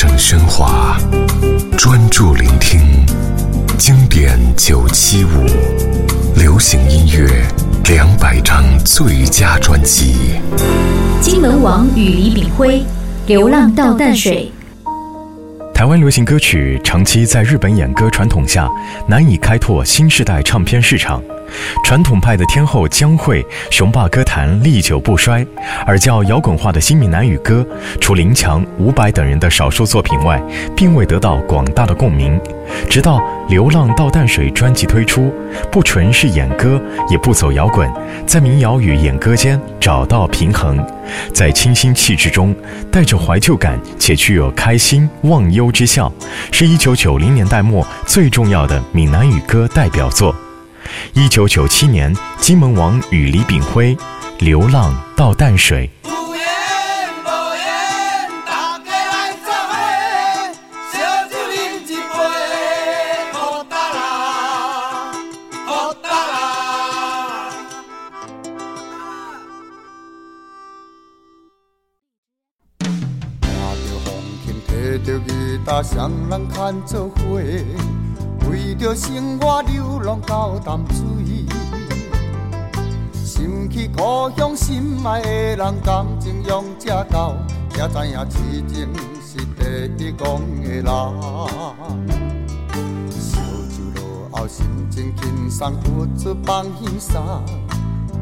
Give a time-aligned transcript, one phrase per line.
[0.00, 0.96] 声喧哗，
[1.76, 3.04] 专注聆听
[3.76, 5.44] 经典九七五，
[6.36, 7.28] 流行音乐
[7.88, 10.38] 两百张最佳专辑。
[11.20, 12.78] 金门王与李炳辉，
[13.26, 14.52] 《流浪到淡水》。
[15.74, 18.70] 台湾流行歌曲长期在日本演歌传统下，
[19.08, 21.20] 难以开拓新时代唱片市场。
[21.84, 25.46] 传统派的天后江蕙雄霸歌坛历久不衰，
[25.86, 27.66] 而较摇滚化的新闽南语歌，
[28.00, 30.42] 除林强、伍佰等人的少数作品外，
[30.76, 32.38] 并未得到广大的共鸣。
[32.90, 35.32] 直到《流浪到淡水》专辑推出，
[35.72, 37.90] 不纯是演歌，也不走摇滚，
[38.26, 40.84] 在民谣与演歌间找到平衡，
[41.32, 42.54] 在清新气质中
[42.92, 46.12] 带着怀旧感，且具有开心忘忧之效，
[46.52, 50.34] 是一九九零年代末最重要的闽南语歌代表作。
[51.12, 53.94] 一九九七年，金门王与李炳辉，
[54.38, 55.90] 《流浪到淡水》。
[78.50, 81.44] 为着生活流浪到淡水，
[83.12, 87.36] 想起故乡心爱的人，感情用这到，
[87.70, 88.38] 才知影痴
[88.72, 88.88] 情
[89.22, 90.84] 是第一讲的人。
[93.10, 93.38] 烧
[93.68, 97.20] 酒落后，心情轻松，付出放轻松，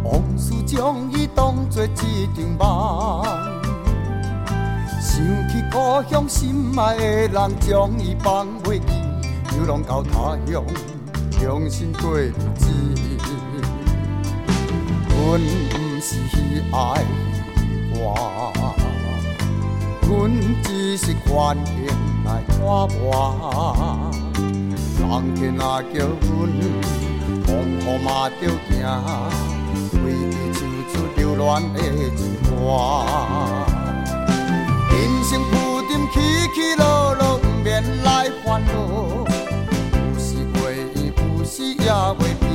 [0.03, 3.25] 往事将伊当作一场梦。
[5.01, 9.06] 想起故乡心爱的人，将伊放袂记。
[9.57, 10.63] 流浪到他乡，
[11.31, 12.67] 重新过日子。
[15.09, 16.13] 阮不是
[16.73, 16.77] 爱
[17.95, 18.53] 我，
[20.07, 20.31] 阮
[20.63, 21.89] 只是愿意
[22.27, 24.13] 来看我。
[24.99, 26.37] 人天若叫阮，
[27.47, 27.49] 风
[27.81, 28.77] 雨嘛着行，
[30.05, 30.61] 为伊唱
[30.93, 31.81] 出流恋的
[32.15, 32.47] 情歌。
[41.87, 42.47] 也袂变，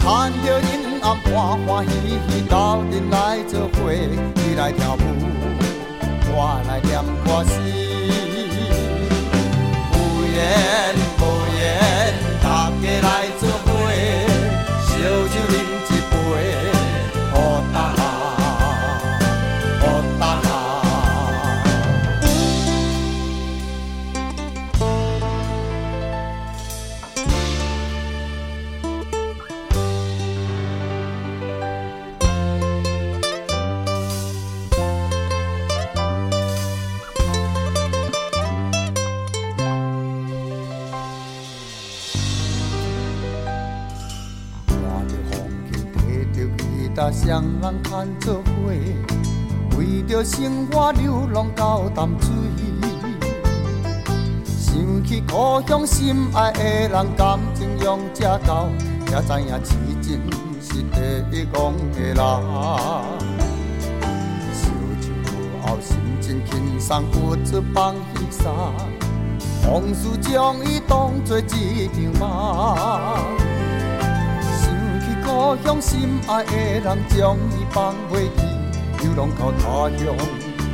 [0.00, 1.92] 看着阴暗欢欢喜
[2.28, 3.16] 喜，斗阵来
[3.46, 3.78] 做伙，
[4.34, 4.98] 你来跳舞，
[6.34, 7.52] 我来念歌词，
[47.12, 48.72] 双人牵做伙，
[49.78, 52.28] 为着生活流浪到淡水。
[54.44, 58.68] 想起故乡心爱的人，感情用这到，
[59.06, 60.20] 才知影痴情
[60.60, 62.16] 是第一讲的人。
[64.52, 64.60] 烧
[65.00, 65.06] 酒
[65.62, 68.52] 后心情轻松，不出放轻松，
[69.70, 73.57] 往事将伊当作一场梦。
[75.28, 78.40] 故乡心爱的人，将伊放袂记，
[79.02, 79.62] 流浪到他
[79.98, 80.16] 乡，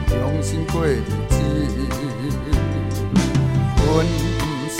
[0.06, 1.34] 重新过日子。
[3.84, 4.06] 阮
[4.38, 4.78] 不是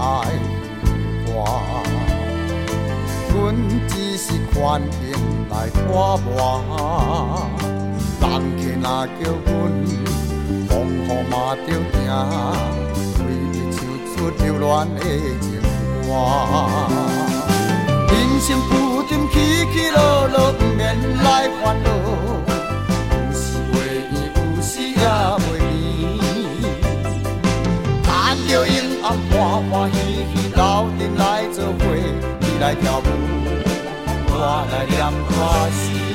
[0.00, 0.02] 爱
[1.26, 1.32] 花，
[3.32, 3.34] 阮
[3.86, 4.92] 只是愿意
[5.48, 5.78] 来看
[6.26, 6.36] 我。
[8.20, 8.22] 人
[8.58, 9.54] 客若叫阮，
[10.66, 12.02] 风雨嘛着行，
[13.20, 13.78] 为伊唱
[14.10, 14.98] 出流恋的
[15.40, 15.46] 情
[16.02, 16.10] 歌。
[18.08, 18.83] 人生浮沉
[19.64, 21.88] 起起落落，不免来烦恼。
[21.90, 23.74] 有时袂
[24.10, 24.14] 圆，
[24.56, 24.96] 有时也
[25.38, 25.46] 袂
[26.00, 26.02] 圆。
[28.02, 29.96] 看着阴暗，欢欢喜
[30.34, 31.80] 喜，斗阵来做伙，
[32.40, 33.02] 你来跳舞，
[34.28, 34.32] 我
[34.70, 34.98] 来念
[35.28, 35.32] 歌
[35.70, 36.13] 词。